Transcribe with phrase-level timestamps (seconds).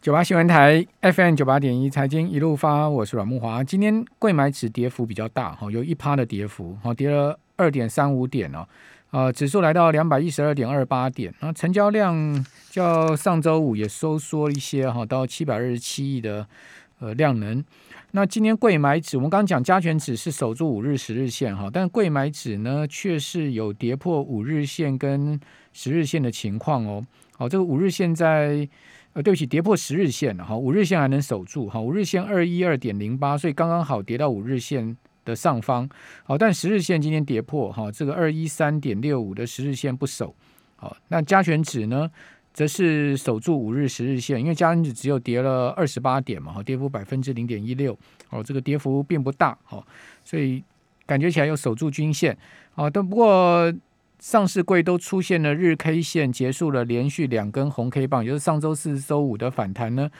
[0.00, 3.62] 九八新闻台 FM 九八点一财经一路发，我是阮木华。
[3.62, 8.66] 今天贵买指跌幅比较大，哈，有一趴的跌幅，哈，跌了二点三五点哦，
[9.10, 16.46] 呃，指数来到两百一十二点二八点，那成交量较上周五也收缩一些，哈，到七百二十七亿的
[17.00, 17.62] 呃量能。
[18.12, 25.38] 那今天贵买指，我们刚刚讲加权指是守住五日、十日线，哈，但贵买指呢却是有跌破五日线跟
[25.74, 27.04] 十日线的情况哦。
[27.36, 28.66] 好，这个五日线在。
[29.12, 35.88] 呃，对不起，跌破十日线了哈，五日线还能守住哈，五日线二一二点零八，所以刚刚好跌到五日线的上方。
[36.22, 40.32] 好，但十日线今天跌破哈，这个二一三点六五的十日线不守。
[40.76, 42.08] 好，那加权指呢，
[42.52, 47.98] 则是守住五日十日线，因为加权指只有跌了二十八点嘛，哈，跌幅百分之零点一六。
[48.28, 49.84] 哦，这个跌幅并不大，哈，
[50.24, 50.62] 所以
[51.04, 52.38] 感觉起来又守住均线。
[52.74, 53.72] 好，但不过。
[54.20, 60.10] 上市柜都出现了日 K 线，结束了连续两根红 K 棒，也就是上周四、周五的反弹呢，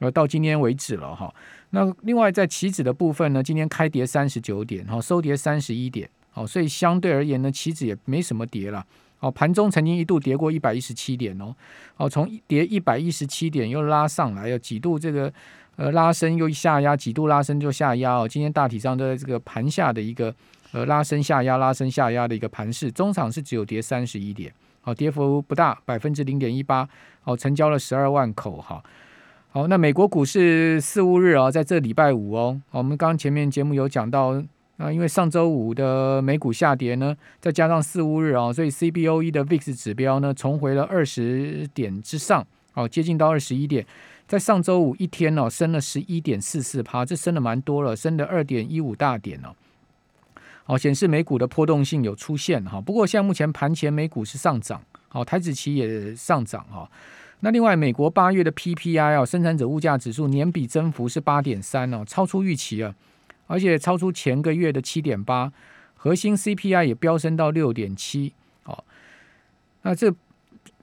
[0.00, 1.34] 呃，到今天为止了哈。
[1.70, 8.84] 那另外在期指的部分呢，今天开跌三十九点，哈，收跌三十一点，好，所以相对而言呢，期指也没什么跌了。
[9.20, 11.56] 哦，盘中曾经一度跌过一百一十七点哦，
[11.96, 15.32] 哦，从跌一百一十七点又拉上来，有几度这个
[15.76, 18.28] 呃拉升又下压，几度拉升就下压哦。
[18.28, 20.34] 今天大体上都在这个盘下的一个。
[20.76, 24.52] 呃，拉升下压，拉升下压的一个盘势，中场是只有跌三十一点，
[24.82, 26.86] 好，跌幅不大，百分之零点一八，
[27.22, 28.84] 好，成交了十二万口，哈，
[29.48, 34.34] 好，那美国股市四五日啊，在这礼拜五哦，我们刚前面节目有讲到，
[34.76, 43.86] 啊，因为上周五的美股下跌呢，再加上四五日啊，所以 CBOE 的 VIX 指标呢，重回了二十点之上，好，接近到二十一点，
[44.26, 49.56] 在上周五一天哦，升了十一点四四趴，这升的蛮多了，升了二点一五大点哦。
[50.68, 56.90] 好，显示美股的波动性有出现哈，不过现在目前盘前美股是上涨，好，台子期也上涨哈。
[57.40, 62.92] 那另外，美国八月的 PPI 啊，生产者物价指数年比增幅是八点三哦，超出预期啊，
[63.46, 65.52] 而且超出前个月的七点八，
[65.94, 68.32] 核心 CPI 也飙升到六点七，
[68.64, 68.84] 好，
[69.82, 70.12] 那这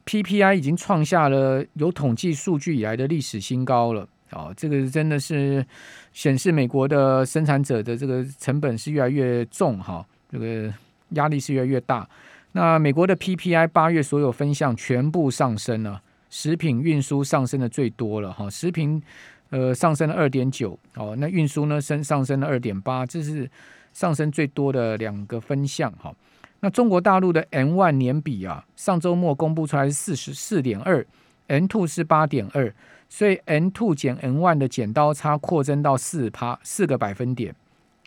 [0.05, 4.07] PPI 已经创下了有统计数据以来的历史新高了。
[4.33, 5.65] 哦，这个真的是
[6.11, 10.73] 显示美国的生产者的这个成本是越来越重哈，这个
[11.09, 12.07] 压力是越来越大。
[12.51, 19.01] 那美国的 PPI 八月所有分项全部上升了，食品运输上升的最多了哈，食品
[19.49, 23.49] 呃上升了二点九，哦，那运输呢升上升了二点八，这是
[23.93, 26.13] 上升最多的两个分项哈。
[26.59, 31.05] 那中国大陆的 N one 年比啊，上周末公布出来是四十四点二
[31.47, 32.73] ，N two 是八点二。
[33.15, 37.53] 所以 N two 减 N one 的剪刀差扩增到四趴四个百分点，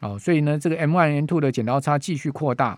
[0.00, 2.76] 哦，所以呢，这个 M one N two 的剪刀差继续扩大，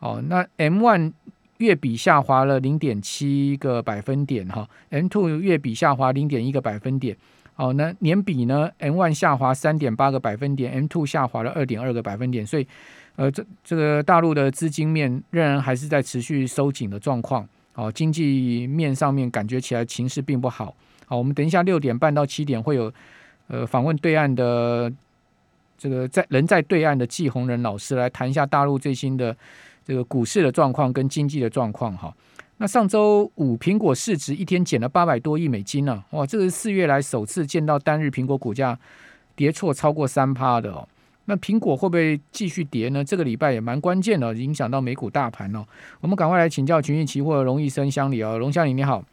[0.00, 1.12] 哦，那 M one
[1.58, 7.16] 月比下滑了零点七个百分点，哈，N two 月比下滑零点一个百分点，
[7.54, 12.66] 哦，那年比呢，N one 下滑三点八个百分点，N two 下滑了二点二个百分点，所以，
[13.14, 20.74] 呃，这这个大陆的资金面仍然还是在持续收紧的状况，哦，经济面上面感觉起来情势并不好。
[21.10, 22.92] 好，我们等一下六点半到七点会有，
[23.48, 24.88] 呃，访问对岸的
[25.76, 29.36] 这个在人在对岸的季红仁老师来谈一下大陆最新的
[29.84, 32.14] 这个股市的状况跟经济的状况哈。
[32.58, 38.78] 那上周五苹果市值一天减了八百多亿美金呢，哇，这个是四月来首次见到单日苹果股价
[39.34, 40.88] 跌错超过三趴的哦。
[41.24, 43.02] 那苹果会不会继续跌呢？
[43.02, 45.66] 这个礼拜也蛮关键的，影响到美股大盘哦。
[46.00, 49.04] 我们赶快来请教群益期货的龙医生乡里哦，龙乡里你好。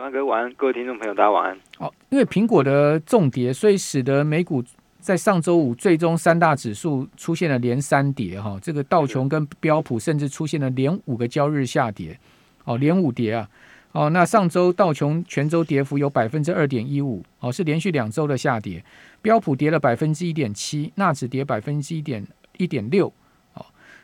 [0.00, 1.58] 晚安，各位听众朋友，大家晚安。
[1.76, 4.64] 好，因为苹果的重跌，所以使得美股
[4.98, 8.58] 在上周五最终三大指数出现了连三跌哈。
[8.62, 12.18] 这个道琼跟标普甚至出现了连五个交易日下跌，
[12.64, 13.46] 哦，连五跌啊。
[13.92, 18.82] 哦，那上周道琼全周跌幅有百分之二点一五，哦，是连续两周的下跌。
[19.20, 23.12] 标普跌了百分之一点七，纳指跌百分之一点一点六。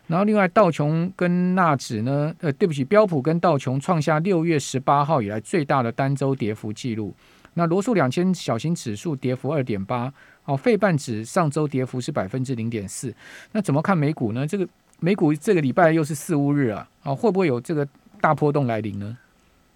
[0.08, 7.12] 然后，另外道琼跟纳指呢，呃，对不起，标普跟道琼创下六月十八号以来最大的单周跌幅记录。
[7.54, 10.12] 那罗素两千小型指数跌幅二点八，
[10.44, 13.12] 哦，费半指上周跌幅是百分之零点四。
[13.50, 14.46] 那怎么看美股呢？
[14.46, 14.68] 这个
[15.00, 17.86] 美股这个礼拜又是四五日啊，啊，会不会有这个
[18.20, 19.16] 大波动来临呢？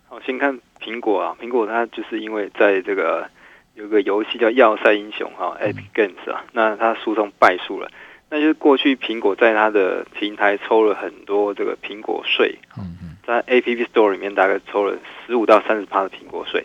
[0.09, 3.29] 好，先看苹果啊，苹果它就是因为在这个
[3.75, 7.91] 有个游戏叫《要塞英雄》哈，Epic Games 啊，那它诉讼败诉了。
[8.31, 12.57] 那就是过去苹果在它的平台抽了很多这个苹果税，
[13.27, 14.97] 在 App Store 里面大概抽了
[15.27, 16.65] 十五到三十趴的苹果税。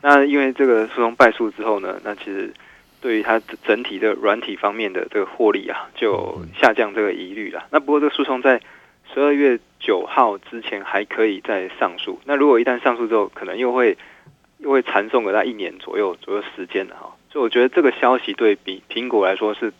[0.00, 2.52] 那因为这个诉讼败诉之后呢，那其实
[3.00, 7.66] 对于它整体的软体方面的这个获利啊，就下降这个疑虑了。
[7.70, 8.60] 那不过这个诉讼在
[9.12, 12.20] 十二月九号之前还可以再上诉。
[12.24, 13.98] 那如果一旦上诉之后，可能又会
[14.58, 19.72] 又会缠送个在一年左右左右时间的哈，所以我觉得这个消息对比苹果来说是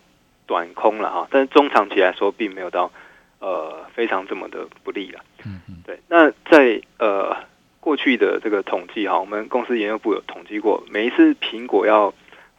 [0.52, 2.90] 短空了哈，但是中长期来说并没有到
[3.38, 5.20] 呃非常这么的不利了。
[5.46, 5.98] 嗯嗯，对。
[6.08, 7.34] 那在呃
[7.80, 12.12] 过去的这个统计哈，我们公司研究部有统计过，每一次苹果要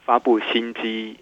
[0.04, 1.18] 发布新机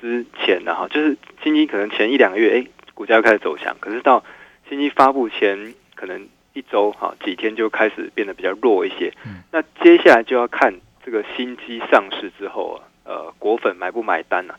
[0.00, 4.24] 之前呢哈，就是新机可能前一两个月，哎，股价就开始走强，可是到
[4.70, 6.26] 新机发布前可能。
[6.56, 9.12] 一周哈几天就开始变得比较弱一些，
[9.50, 10.72] 那接下来就要看
[11.04, 14.54] 这个新机上市之后，呃，果粉买不买单呢？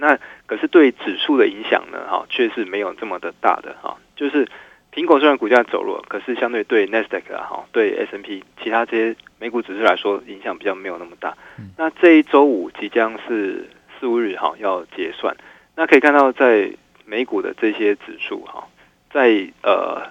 [0.00, 3.98] 那可是对指数的影响呢，哈，却是没有这么的大的哈。
[4.16, 4.48] 就是
[4.92, 11.36] 苹果虽然股价走弱，可是相对对 Nasdaq 啊，哈，对 S N P 其他这些美股指数来说，影响比较没有那么大。
[11.76, 13.68] 那这一周五即将是
[13.98, 15.36] 四五日哈要结算，
[15.76, 16.72] 那可以看到在
[17.04, 18.66] 美股的这些指数哈，
[19.12, 20.10] 在呃。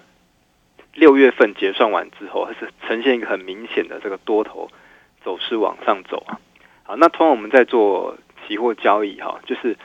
[0.95, 4.69] 六月份结算完之后，还是呈现一个很明显的这个多头
[5.24, 6.42] 走势往上走啊。
[6.83, 8.18] 好，那通常我们在做
[8.49, 9.77] 期货交易哈，就是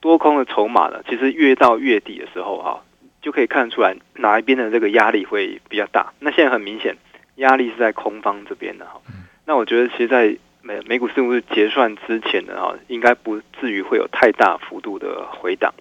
[0.00, 2.84] 多空的筹码呢，其实越到月底的时候哈，
[3.20, 6.12] 就可以看出来哪一边的这个压力会比较大。
[6.20, 6.96] 那现在很明显，
[7.36, 9.00] 压力是在空方这边的哈。
[9.46, 15.72] 那我觉得，其实，在美美股四五日结算之前呢，哈，应该不至于会有太大幅度的回档。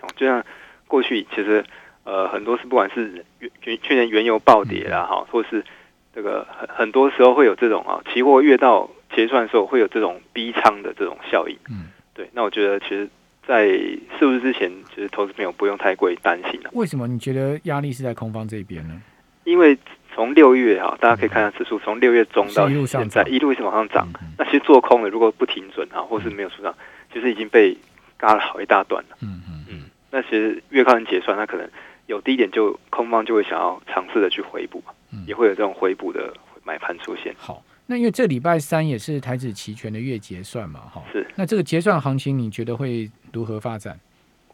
[0.00, 0.42] 哦，就像
[0.88, 1.62] 过去其实。
[2.02, 3.24] 呃，很多是不管是
[3.62, 5.62] 原去年原油暴跌啦，哈，或是
[6.14, 11.56] 这个很很多时候会有这种啊，期货越到结算的时候会有这种逼仓的这种效应。
[11.68, 12.28] 嗯，对。
[12.32, 13.08] 那我觉得其实，
[13.46, 16.70] 在是不是之前，其实投资朋友不用太过于担心了。
[16.72, 19.00] 为什么你觉得压力是在空方这边呢？
[19.44, 19.76] 因为
[20.14, 24.08] 从六月哈，大家可以看下指数从六月中到现在一路一直往上涨。
[24.38, 26.74] 那其实做空的如果不停准啊，或是没有出场，
[27.12, 27.76] 其实已经被
[28.16, 29.16] 嘎了好一大段了。
[29.22, 29.82] 嗯嗯嗯。
[30.10, 31.68] 那其实越靠近结算，那可能。
[32.06, 34.82] 有低点就空方就会想要尝试的去回补，
[35.28, 36.34] 也会有这种回补的
[36.64, 37.32] 买盘出现。
[37.38, 41.26] 好，那因为这礼拜三也是台指期权的月结算嘛，哈，是。
[41.34, 43.98] 那这个结算行情你觉得会如何发展？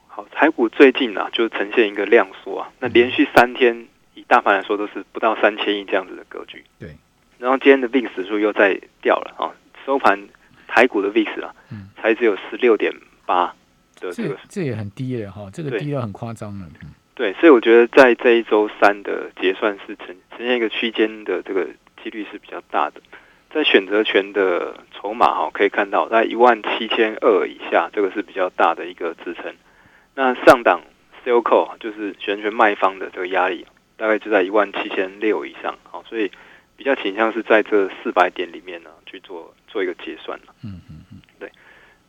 [0.08, 6.64] 好，台股最近呢就呈现一个量缩啊，那连续三天以大盘来说都是不到三千亿这样子的格局。
[6.78, 6.96] 对。
[7.38, 9.52] 然后今天的 VIX 指数又在掉了啊，
[9.84, 10.18] 收盘
[10.66, 12.90] 台股的 VIX 啊，嗯，才只有十六点
[13.26, 13.54] 八
[14.00, 16.66] 的这个，这也很低了哈，这个低到很夸张了。
[17.14, 21.68] 对，所以我觉得在这一周三的结算是呈呈现一个区间的这个
[22.02, 23.02] 几率是比较大的，
[23.56, 29.54] 在选择权的筹码哈，可以看到在一万七千二以下，这个是比较大的一个支撑。
[30.14, 30.82] 那上档
[31.24, 33.64] sell call 就是选择权卖方的这个压力，
[33.96, 36.30] 大概就在一万七千六以上，好，所以
[36.76, 41.50] 比较倾向是在这四百点里面呢去做做一个结算嗯嗯嗯，对。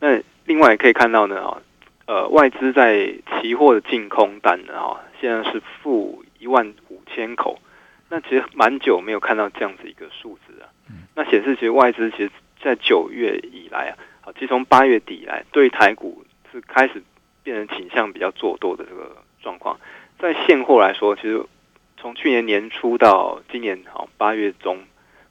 [0.00, 1.62] 那另外也可以看到呢，啊。
[2.04, 3.10] 呃，外资在
[3.40, 7.58] 期货的净空单呢，哈，现在是负一万五千口，
[8.10, 10.68] 那其实蛮久没有看到这样子一个数字啊。
[11.18, 12.30] 那显示其实外资其实，
[12.62, 17.02] 在九月以来啊，好，其实从八月底以来，对台股是开始
[17.42, 19.76] 变成倾向比较做多的这个状况。
[20.20, 21.44] 在现货来说，其实
[21.96, 24.78] 从去年年初到今年好八月中、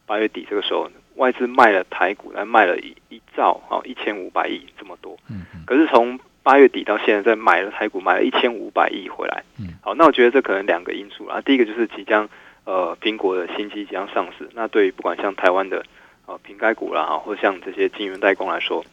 [0.06, 5.18] 八月底这个时候，外资卖了台股，来卖了一一兆，好一千五百亿这么多。
[5.30, 5.63] 嗯嗯。
[5.66, 9.42] 可是从八月底到现在，在买了台股，买了一千五百亿回来。
[9.57, 11.39] 嗯，好，那我觉得这可能两个因素啦。
[11.45, 12.28] 第一个就是即将
[12.67, 15.85] 呃苹果的新机即将上市，那对于不管像台湾的
[16.25, 18.83] 呃瓶盖股啦，或者像这些晶圆代工来说，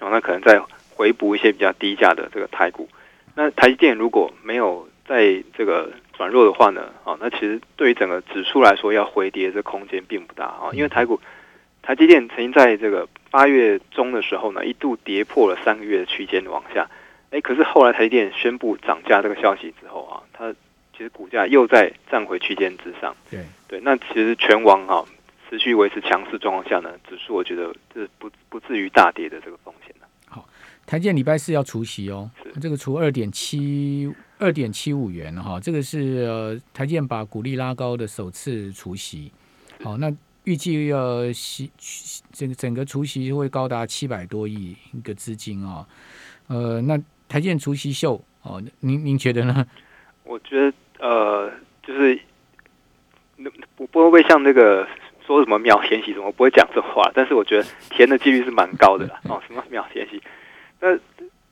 [0.00, 0.60] 然后那可能再
[0.96, 2.88] 回补一些比较低价的这个台股。
[3.36, 11.20] 那台积电如果没有在这个转弱的话呢，啊，那其实对于整个指数来说，要回跌这空间并不大啊，因为台股。
[11.86, 16.88] 台积电曾经在这个八月中的时候呢，一度跌破了三个月的区间往下，
[17.30, 20.54] 哎，可是后来台积电宣布涨价这个消息之后啊，它
[20.96, 23.14] 其实股价又在站回区间之上。
[23.30, 25.04] 对对，那其实全网哈
[25.50, 30.06] 持续维持强势状况下呢，指数我觉得这不不至于大跌的这个风险的。
[30.26, 30.48] 好，
[30.86, 39.32] 台积电礼拜四要除息哦，这个除二点七二点七五元哈，这个是呃台建把股利拉高的首次除息。
[39.82, 40.14] 好，那。
[40.44, 41.70] 预计要息
[42.30, 45.88] 整整个除息会高达七百多亿一个资金啊，
[46.48, 49.66] 呃，那台建除息秀哦，您您觉得呢？
[50.22, 50.70] 我觉得
[51.04, 52.18] 呃，就是
[53.76, 54.88] 不不会像那个
[55.26, 59.20] 说什么秒填息什么，不会讲这话，但是我觉得填的几率是蛮高的啦。
[59.28, 60.22] 哦，什么秒填息？
[60.80, 60.96] 那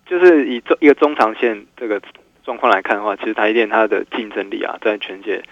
[0.07, 2.01] 就是以中一个中长线这个
[2.43, 5.43] 状况来看的话，其实台电它的竞争力啊，在全界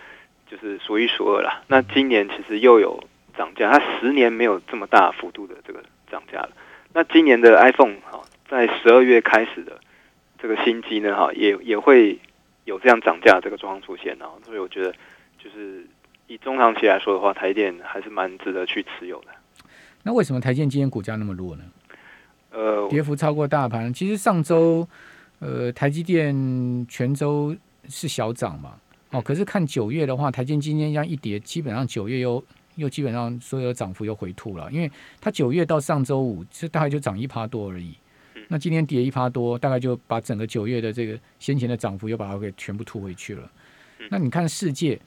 [0.50, 1.62] 就是数一数二啦。
[1.68, 3.02] 那今年其实又有。
[3.38, 5.80] 涨价，它十年没有这么大幅度的这个
[6.10, 6.50] 涨价了。
[6.92, 9.80] 那今年的 iPhone 哈，在十二月开始的
[10.42, 12.18] 这个新机呢，哈，也也会
[12.70, 14.30] 有这样涨价这个状况出现啊。
[14.46, 14.92] 所以我觉得，
[15.36, 15.84] 就是
[16.28, 19.26] 以中长期来说的话，台电还是蛮值得去持有的。
[20.04, 21.64] 那为什么台建今天股价那么弱呢？
[22.52, 23.92] 呃，跌幅超过大盘。
[23.92, 24.88] 其实上周，
[25.40, 26.32] 呃，台积电
[26.88, 27.54] 全周
[27.88, 28.74] 是小涨嘛，
[29.10, 32.42] 哦，可是看九月的话，台建今天这样一跌，基本上九月又
[32.76, 37.94] 又基本上所有的涨幅又回吐了，因为它九月到上周五，是大概就涨一趴多而已。
[38.52, 43.48] 那今天跌一趴多，大概就把整个九月的这个先前的涨幅又把它给全部吐回去了。
[44.08, 44.98] 那你看世界，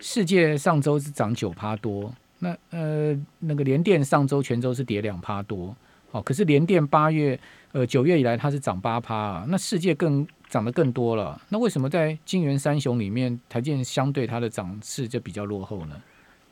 [0.00, 5.74] 世界上周是涨九趴多，那呃那个联电上周全周是跌两趴多。
[6.10, 7.40] 哦，可是联电八月，
[7.72, 11.40] 呃九月以来它是涨八趴啊，那世界更涨得更多了。
[11.48, 16.00] 那为什么在金元三雄里面，台建相对它的涨势就比较落后呢？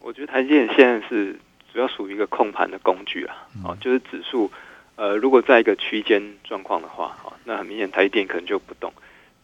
[0.01, 1.39] 我觉得台建现在是
[1.73, 4.51] 主要属于一个控盘的工具啊，哦，就是指数，
[5.03, 8.93] 呃，如果在一个区间状况的话，哦，那很明显台电可能就不动。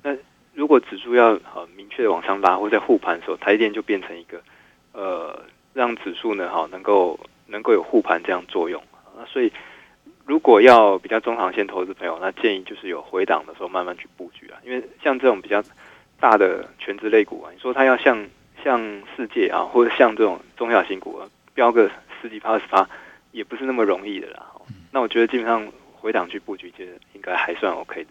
[0.05, 0.17] 那
[0.55, 4.41] 如果指数要呃明确的往上拉，或在护盘的时候，台电就变成一个
[4.93, 5.43] 呃
[5.75, 8.81] 让指数呢，哈，能够能够有护盘这样作用
[9.17, 9.53] 啊，所以。
[10.27, 14.61] 如果要比较中长线投资朋友，那建议就是有回档的时候慢慢去布局啊。
[14.63, 15.63] 因为像这种比较
[16.21, 18.29] 大的全职类股啊，你说它要像
[18.63, 18.79] 像
[19.17, 22.87] 世界啊，或者像这种中小型股啊，飙个十几趴、二十趴，
[23.33, 24.45] 也不是那么容易的啦。
[24.99, 25.65] 那我觉得基本上
[25.95, 28.11] 回档去布局，其实应该还算 OK 的。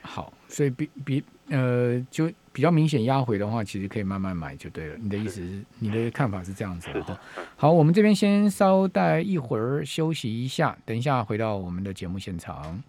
[0.00, 4.96] 好，所以比比呃，就比较明显压回的话，其实可以慢慢买就对了。
[4.98, 7.20] 你的意思是，你的看法是这样子的。
[7.56, 12.82] 好，我们这边先稍待一会儿休息一下，等一下回到我们的节目现场。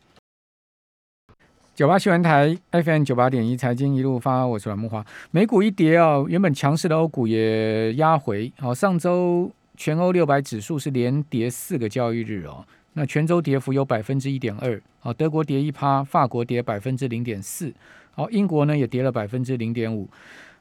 [1.75, 5.05] 九八新闻台 FM 九八点一财经一路发，我是阮木华。
[5.31, 8.49] 美股一跌啊，原本强势的欧股也压回。
[8.59, 12.65] 好，上周全欧六百指数是连跌四个交易日哦。
[12.99, 17.73] 那全周跌幅有百分之一点二，啊，德国跌一趴，法国跌百分之零点四，
[18.11, 20.05] 好，英国呢也跌了百分之零点五，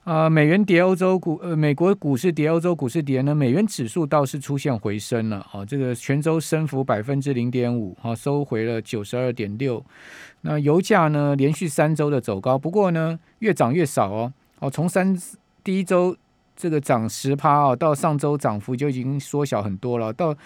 [0.05, 9.85] 啊，美元跌，欧洲股呃，美国股市跌，欧洲股市跌呢，美元指数倒是出现回升了，好，这个全周升幅百分之零点五，好，收回了九十二点六，
[10.43, 15.19] 那油价呢连续三周的走高，不过呢越涨越少哦，哦，从三
[15.65, 16.17] 第一周
[16.55, 20.37] 这个涨十趴哦，到上周涨幅就已经缩小很多了，到。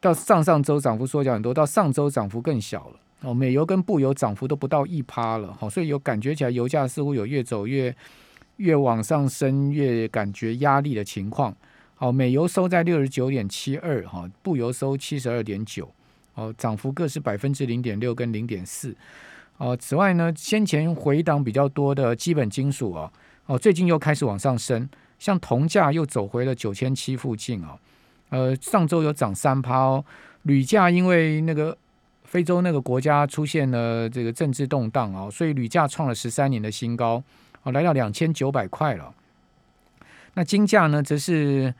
[0.00, 3.32] 到上上周涨幅缩小很多，到上周涨幅更小了哦。
[3.32, 7.94] 美油跟布油涨幅都不到一趴了，好，所以有感觉起来油价似乎有越走越
[8.56, 11.54] 越往上升，越感觉压力的情况。
[11.94, 15.88] 好，美油收在六十九点七二，哈，布油收七十二点九，
[16.34, 18.94] 哦，涨幅各是百分之零点六跟零点四。
[19.58, 23.12] 哦，此外呢，先前回档比较多的基本金属哦，
[23.46, 24.88] 哦，最近又开始往上升，
[25.20, 27.78] 像铜价又走回了九千七附近哦。
[28.32, 30.02] 呃，上周有涨三趴哦，
[30.44, 31.76] 铝价因为那个
[32.24, 37.22] 非洲那个国家出现了这个政治动荡啊，所以铝价创了十三年的新高，
[37.62, 39.12] 哦，来到两千九百块了。
[40.32, 41.74] 那金价呢，则是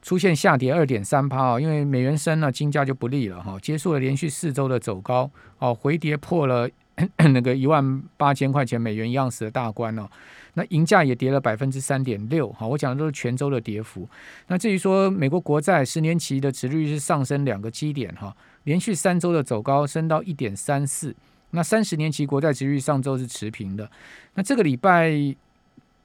[0.00, 6.70] 出现下跌二点三趴哦，因为美元升了，金价就不利了哈，结束了连续四周的走高，哦，回跌破了
[7.32, 10.08] 那个一万八千块钱美元一盎司的大关哦。
[10.54, 14.08] 那银价也跌了百分之三点六，好，我讲的都是全周的跌幅。
[14.46, 18.34] 那至于说美国国债十年期的殖率是上升两个基点，哈，
[18.64, 21.14] 连续三周的走高，升到一点三四。
[21.50, 23.90] 那三十年期国债殖率上周是持平的。
[24.34, 25.12] 那这个礼拜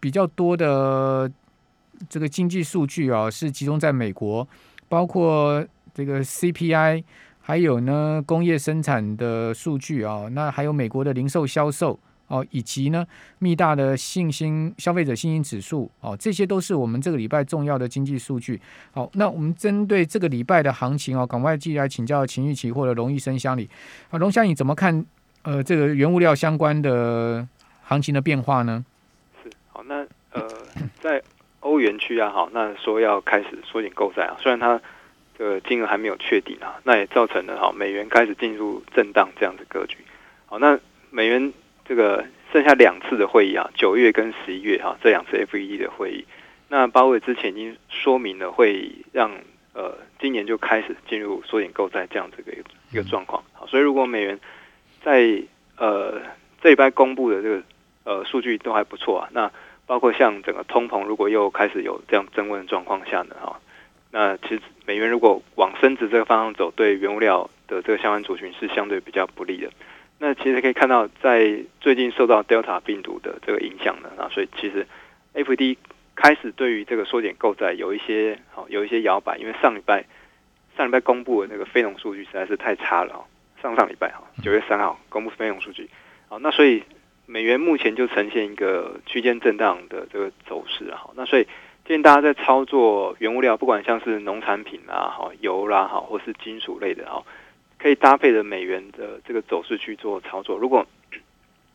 [0.02, 1.32] 比较多的
[2.10, 4.46] 这个经济数据啊，是集中在美国，
[4.90, 7.04] 包括这个 CPI，
[7.42, 12.00] 还有呢工业生产的数据啊，那还有美国的零售销售。
[12.28, 13.06] 哦，以及呢，
[13.40, 18.58] 密大的信心消费者信心指数哦，这些都是我们这个礼拜重要的经济数据。
[18.94, 23.70] 好，那我们针对这个礼拜的行情哦，赶快继续来请教秦玉琪或者龙医生乡里
[24.12, 25.06] 啊，龙乡你怎么看？
[25.42, 27.46] 呃，这个原物料相关的
[27.84, 28.86] 行情的变化呢？
[29.44, 29.96] 是好，那
[30.32, 30.48] 呃，
[31.02, 31.22] 在
[31.60, 34.80] 欧元区啊，好，那说要开始缩紧购债啊，虽然它
[35.42, 39.98] 呃金额还没有确定啊，那也造成了哈美元开始进入震荡这样子格局。
[40.46, 40.80] 好，那
[41.10, 41.52] 美元。
[41.84, 46.26] 这个剩下两次的会议啊，九月跟十一月哈，这两次 FED 的会议，
[46.70, 49.30] 那鲍威尔之前已经说明了会让
[49.74, 53.44] 呃今年就开始进入缩减购债这样子的一个一个状况。
[53.52, 54.40] 好，所以如果美元
[55.04, 55.44] 在
[55.76, 56.22] 呃
[56.62, 57.64] 这一拜公布的这个
[58.06, 59.52] 呃数据都还不错啊，那
[59.86, 63.60] 包括像整个通膨如果又开始有这样增温的状况下呢，哈，
[64.12, 69.72] 那其实美元如果往升值这个方向走，对原物料的这个相关族群是相对比较不利的。
[70.20, 74.86] 那其实可以看到，在最近受到 Delta 病毒的这个影响呢，啊，所以其实
[75.34, 75.78] F D
[76.14, 80.06] 开始对于这个缩减购债有一些好有一些摇摆，因为上礼拜
[80.78, 83.26] 上礼拜公布的那个非农数据实在是太差了，
[83.62, 85.90] 上上礼拜哈九月三号公布非农数据，
[86.28, 86.84] 好，那所以
[87.26, 91.48] 美元目前就呈现一个区间震荡的这个走势，好，那所以
[91.84, 97.24] 建议大家在操作原物料，不管像是农产品啊、哈油啦、哈或是金属类的哈，
[97.80, 100.58] 可以搭配着美元的这个走势去做操作。
[100.58, 100.86] 如果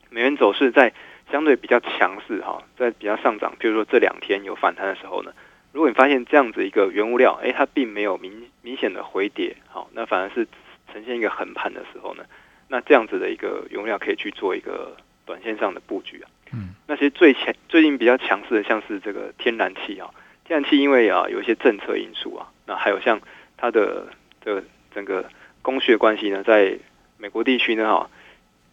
[0.08, 0.92] 美元走势在
[1.30, 5.32] 相对比较强势哈，在比较上涨，譬如说这两天有反弹的时候呢，
[5.72, 10.46] 如果你发现这样子一个原物料，哎，它并没有明明显的回跌，好，那反而是
[10.92, 12.24] 呈现一个横盘的时候呢，
[12.68, 14.96] 那这样子的一个原物料可以去做一个
[15.26, 16.30] 短线上的布局啊。
[16.52, 20.10] 嗯，那些最强最近比较强势的，像是这个天然气啊，
[20.44, 23.20] 天然气因为啊有一些政策因素啊，那还有像
[23.56, 24.06] 它的
[24.44, 25.28] 这个整个
[25.62, 26.78] 供需关系呢，在
[27.18, 28.10] 美国地区呢哈，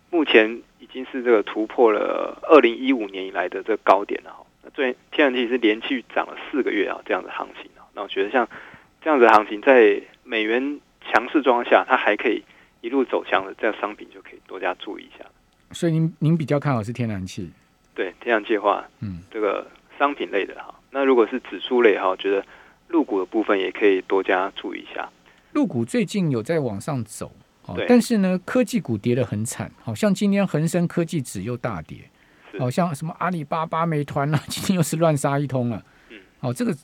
[0.09, 4.45] 目前已经是这个突破了二零一五年以来的这个高点了哈。
[4.63, 8.47] 那最天然气是连续涨了四个月啊，这样的行情啊，那我觉得像
[9.01, 12.43] 这样子的行情，在美元强势状况下，它还可以
[12.81, 15.25] 一路走强的这样商品，就可以多加注意一下。
[15.71, 17.51] 所以您您比较看好是天然气？
[17.95, 19.67] 对天然气化，嗯，这个
[19.99, 22.43] 商品类的哈，那如果是指数类哈，我觉得
[22.87, 25.07] 入股的部分也可以多加注意一下。
[25.51, 27.31] 入股最近有在往上走，
[27.75, 31.97] 对，但是呢，科技股跌得很惨，好像今天恒生科技指又大跌，
[32.57, 35.83] 好像什么阿里巴巴、美团啊， 今天又是乱杀一通了。
[36.09, 36.75] 嗯，好，这个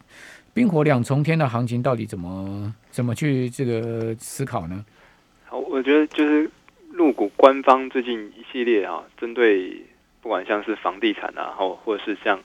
[0.53, 4.85] 冰火两重天的行情到底怎么怎么去这个思考呢？
[5.45, 6.49] 好，我觉得就是
[6.91, 9.83] 入股官方最近一系列啊，针对。
[10.21, 12.39] 不管像是房地产啊，或或者是像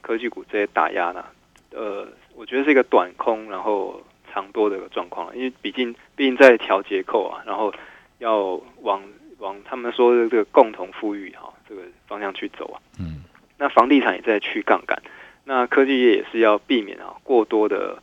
[0.00, 1.24] 科技股这些打压呢，
[1.72, 7.72] 呃，我觉得是一个短空然后长多的一个状况，因为毕竟毕竟在调结构啊，然后
[8.18, 9.00] 要往
[9.38, 12.76] 往他们说的这个共同富裕哈这个方向去走啊。
[12.98, 13.22] 嗯。
[13.58, 15.00] 那房地产也在去杠杆，
[15.44, 18.02] 那科技业也是要避免啊过多的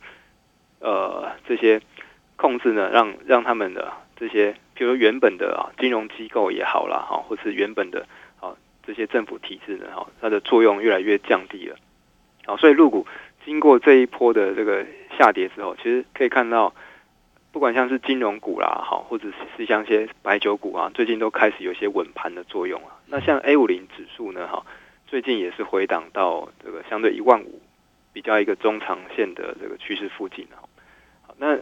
[0.80, 1.82] 呃这些
[2.36, 8.06] 控制呢，让让他们的这些，比如原本的啊金融机构也好啦，哈，或是原本的。
[8.88, 11.76] 这些政府体制呢，哈，它的作用越来越降低了，
[12.46, 13.06] 好，所以入股
[13.44, 14.86] 经过这一波的这个
[15.18, 16.72] 下跌之后，其实可以看到，
[17.52, 19.28] 不管像是金融股啦，哈，或者
[19.58, 22.96] 是像一些白酒股啊，最近都开始有些稳盘的作用啊。
[23.04, 24.64] 那像 A 五零指数呢，哈，
[25.06, 27.60] 最近也是回档到这个相对一万五，
[28.14, 30.48] 比较一个中长线的这个趋势附近。
[30.56, 30.66] 好，
[31.36, 31.58] 那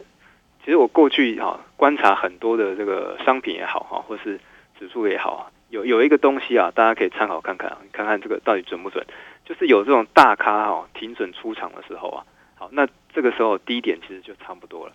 [0.63, 4.39] 其实我过去哈观察很多的这个商品也好哈，或是
[4.79, 5.51] 指数也好啊。
[5.69, 9.05] 有有一个东西啊，大家可以参考看看啊，看看这个到底准不准。
[9.45, 12.25] 就是有这种大咖哈停损出场的时候啊，
[12.55, 14.93] 好，那这个时候低点其实就差不多了。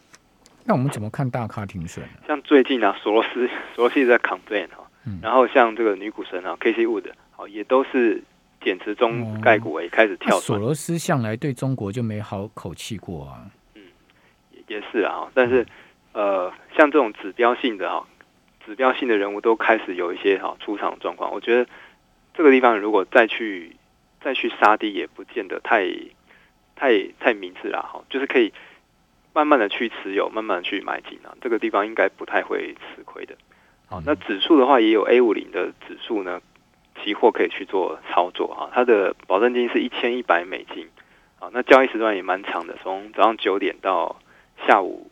[0.64, 2.04] 那我们怎么看大咖停损？
[2.26, 4.86] 像最近啊，索罗斯 索罗斯在 complain 哈，
[5.22, 8.22] 然后像这个女股神啊，K C Wood 好，也都是
[8.62, 10.38] 减持中概股也开始跳。
[10.38, 13.46] 索罗斯向来对中国就没好口气过啊。
[13.74, 13.82] 嗯，
[14.50, 15.66] 也也是啊，但是
[16.12, 18.06] 呃，像这种指标性的哈。
[18.64, 21.68] 指标性的人物都开始有一些哈出场状况，我觉得
[22.34, 23.76] 这个地方如果再去
[24.20, 25.88] 再去杀低，也不见得太
[26.76, 28.52] 太太明智了哈，就是可以
[29.32, 33.36] 慢慢的去持有，慢慢的去买进啊，这个地方应该不太会吃亏的。
[33.86, 36.40] 好，那指数的话也有 A 五零的指数呢，
[37.02, 40.88] 期货可以去做操作哈，它的保证金是一千一百美金，
[41.38, 44.16] 啊，那交易时段也蛮长的，从早上九点到
[44.66, 45.10] 下午。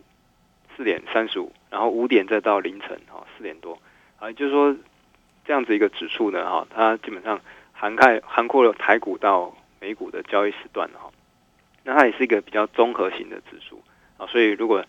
[0.80, 3.78] 四点三十五，然后五点再到凌晨哈四点多，
[4.18, 4.74] 啊，就是说
[5.44, 7.38] 这样子一个指数呢哈，它基本上
[7.70, 11.10] 涵盖涵括了台股到美股的交易时段哈，
[11.84, 13.82] 那它也是一个比较综合型的指数
[14.16, 14.82] 啊，所以如果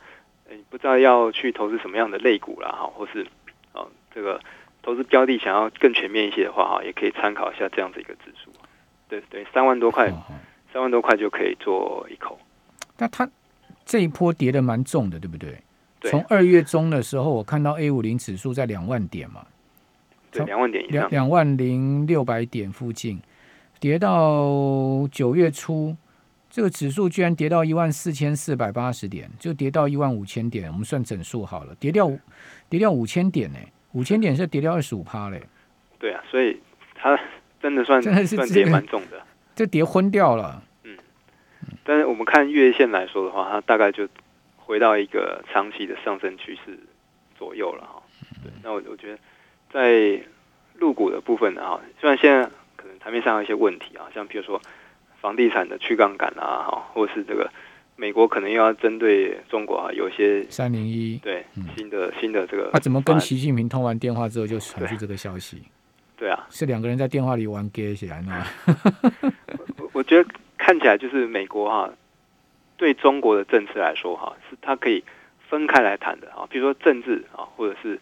[0.50, 3.28] 你不知道要去投资什么样的类股啦哈，或是
[3.74, 4.40] 啊这个
[4.82, 8.50] 投资标的想要更全面一些的话哈，也可以参考一下这样子一个指数，
[9.10, 10.10] 对对，三万多块，
[10.72, 12.40] 三万多块就可以做一口。
[12.98, 13.30] 那它
[13.84, 15.58] 这一波跌的蛮重的，对不对？
[16.10, 19.46] 从二月中的时候，我看到 A 五零指数在两万点嘛，
[20.32, 23.22] 对，两万点以上，两万零六百点附近，
[23.80, 25.96] 跌到九月初，
[26.50, 32.12] 这个指数居然跌到一万四千四百八十点，就跌到一万五千点，我们算整数好了，跌掉
[32.68, 33.60] 跌掉五千点呢，
[33.92, 35.44] 五千点是跌掉二十五趴嘞。
[36.00, 36.60] 对啊，所以
[36.96, 37.20] 它
[37.62, 39.22] 真的算真的是跌蛮重的，
[39.56, 40.64] 这跌昏掉了。
[40.84, 40.98] 嗯，
[41.84, 44.08] 但是我们看月线来说的话，它大概就。
[44.64, 46.80] 回到一个长期的上升趋势
[47.38, 48.02] 左右了哈，
[48.44, 49.20] 对，那我我觉得
[49.70, 50.24] 在
[50.78, 52.44] 入股的部分呢哈，虽然现在
[52.76, 54.62] 可能台面上有一些问题啊，像比如说
[55.20, 57.52] 房地产的去杠杆啊哈，或是这个
[57.96, 61.44] 美国可能又要针对中国啊有一些三零一对
[61.76, 65.62] 新的新的这个，他怎么跟习近平通完电话之后就传出这个消息？
[66.18, 68.46] 对啊，是两个人在电话里玩 gay 起来呢？
[69.78, 71.92] 我我觉得看起来就是美国哈。
[72.82, 75.04] 对中国的政策来说，哈，是它可以
[75.48, 76.48] 分开来谈的啊。
[76.50, 78.00] 比如说政治啊，或者是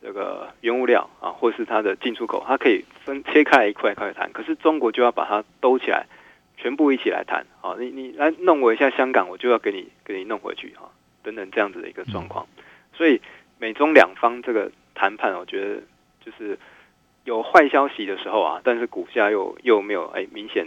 [0.00, 4.32] 这个原物料啊，或者是它的进出口，它可以分切开来一块一块谈。
[4.32, 6.06] 可是中国就要把它兜起来，
[6.56, 10.90] 全部一起来谈，好，你你来弄我一下香港，我就要给你给你弄回去，哈，
[11.22, 12.46] 等等这样子的一个状况。
[12.94, 13.20] 所以
[13.58, 15.82] 美中两方这个谈判，我觉得
[16.24, 16.58] 就是
[17.24, 20.66] 有坏消息的时候啊，但是股价又又没有哎明显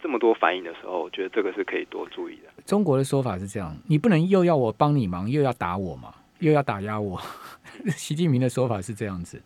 [0.00, 2.62] 这么多反应的时候，我觉得这个是可以多注意的。
[2.64, 7.20] 中国的说法是这样，你不能又要我帮你忙，又要打我嘛，又要打压我。
[7.96, 9.40] 习近平的说法是这样子，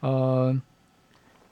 [0.00, 0.60] 呃，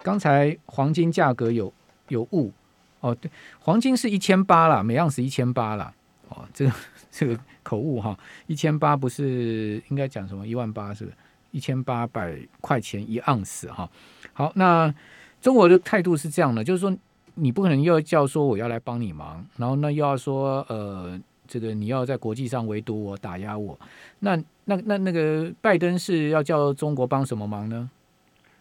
[0.02, 1.72] 刚才黄金价格有
[2.08, 2.52] 有误
[3.00, 5.92] 哦，对，黄金是一千八啦，每盎司一千八啦，
[6.28, 6.72] 哦，这个
[7.10, 11.16] 这个口误哈，一千八不是应该讲什么一万八是不是？
[11.52, 13.90] 一千八百块钱一盎司哈。
[14.32, 14.94] 好，那
[15.40, 16.96] 中国的态度是这样的，就是说
[17.34, 21.20] 你不可能又要叫说我要来帮你忙，然后呢又要说呃。
[21.52, 23.76] 这个你要在国际上围堵我、打压我，
[24.20, 27.90] 那那那那个拜登是要叫中国帮什么忙呢？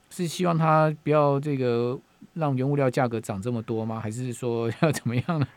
[0.09, 1.95] 是希望他不要这个
[2.33, 3.99] 让原物料价格涨这么多吗？
[3.99, 5.47] 还是说要怎么样呢？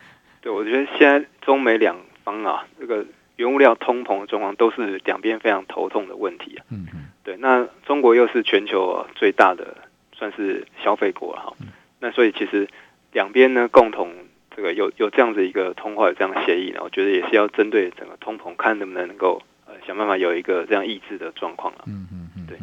[0.43, 3.03] 对，我觉得现在中美两方啊，这个
[3.37, 6.67] 原物料通膨的状况都是两边非常头痛的问题啊。
[6.69, 7.07] 嗯嗯。
[7.25, 9.75] 对，那中国又是全球最大的
[10.13, 11.51] 算是消费国哈，
[11.99, 12.69] 那所以其实
[13.13, 14.11] 两边呢共同。
[14.55, 21.85] 这个有有这样子一个通话有这样的协议呢，我觉得也是要针对整个通膨，看能不能能够呃想办法有一个这样抑制的状况了。
[21.87, 22.59] 嗯嗯嗯，对。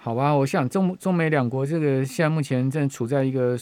[0.00, 3.54] 好吧，我想中中美两国这个现在目前正处在一个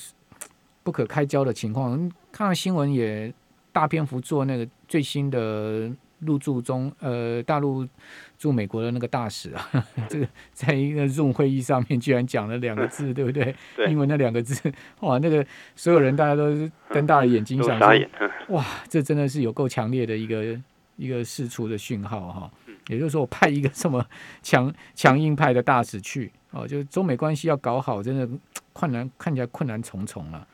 [0.84, 3.34] 不可开交的情况，看到新闻也
[3.72, 5.90] 大篇幅做那个最新的。
[6.20, 7.86] 入驻中，呃，大陆
[8.38, 9.68] 驻美国的那个大使啊，
[10.08, 13.54] 这个在一个 Zoom 会议上面居然讲了两个字， 对不对？
[13.76, 13.90] 对。
[13.90, 18.08] 因为那两个字，哇，那个所有人大家都是瞪大了眼睛想说，
[18.54, 20.58] 哇，这真的是有够强烈的一个
[20.96, 22.50] 一个释出的讯号哈。
[22.88, 24.04] 也就是说，我派一个这么
[24.42, 28.28] 强强硬派的大使去，哦，就是中美关系要搞好，真的
[28.72, 30.46] 困难，看起来困难重重了。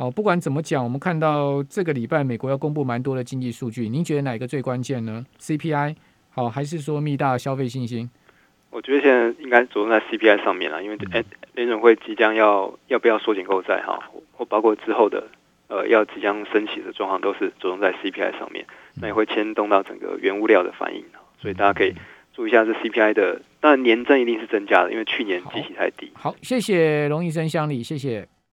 [0.00, 5.94] 好，不管怎么讲，我们看到这个礼拜美国要公布蛮多的经济数据，您觉得哪一个最关键呢？CPI
[6.30, 8.08] 好，还是说密大消费信心？
[8.70, 11.22] 我觉得现在应该着重在 CPI 上面了，因为哎，
[11.54, 15.28] 联准会即将要要不要缩紧购债哈，或包括之后的
[15.68, 21.04] 呃要即将升起的状况，都是着重在 CPI 上面，那也会牵动到整个原物料的反应，
[21.38, 21.94] 所以大家可以
[22.32, 26.10] 注意一下这 CPI 的，当然年增一定是增加的，因为去年基期太低。
[26.14, 28.26] 好，谢谢龙医生乡里，谢谢。